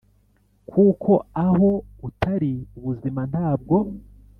Kuko 0.69 1.11
aho 1.45 1.69
utari 2.07 2.53
ubuzima 2.77 3.21
ntabwo, 3.31 3.75